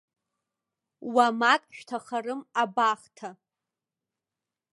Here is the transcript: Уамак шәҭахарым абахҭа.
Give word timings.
Уамак 1.13 1.63
шәҭахарым 1.75 2.41
абахҭа. 2.61 3.29